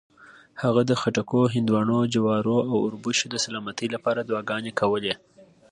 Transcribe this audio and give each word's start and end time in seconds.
هغه 0.61 0.81
د 0.89 0.91
خټکو، 1.01 1.41
هندواڼو، 1.53 1.99
جوارو 2.13 2.57
او 2.69 2.75
اوربشو 2.83 3.25
د 3.29 3.35
سلامتۍ 3.45 3.87
لپاره 3.95 4.19
دعاګانې 4.29 4.71
کولې. 4.79 5.13